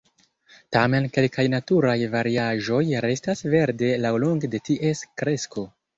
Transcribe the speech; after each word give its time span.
Tamen 0.75 1.03
kelkaj 1.17 1.45
naturaj 1.53 1.95
variaĵoj 2.15 2.81
restas 3.07 3.47
verde 3.57 3.91
laŭlonge 4.07 4.51
de 4.57 4.63
ties 4.71 5.05
kresko. 5.23 5.67